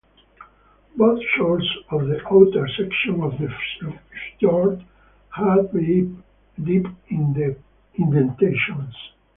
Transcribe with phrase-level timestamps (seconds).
[0.95, 3.53] Both shores of the outer section of the
[4.39, 4.83] fjord
[5.29, 8.95] have deep indentations.